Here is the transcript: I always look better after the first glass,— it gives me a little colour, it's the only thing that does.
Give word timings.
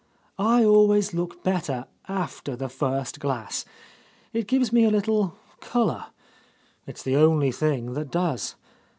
I 0.39 0.63
always 0.65 1.13
look 1.13 1.43
better 1.43 1.85
after 2.07 2.55
the 2.55 2.69
first 2.69 3.19
glass,— 3.19 3.65
it 4.33 4.47
gives 4.47 4.73
me 4.73 4.83
a 4.83 4.89
little 4.89 5.37
colour, 5.59 6.07
it's 6.87 7.03
the 7.03 7.17
only 7.17 7.51
thing 7.51 7.93
that 7.93 8.09
does. 8.09 8.55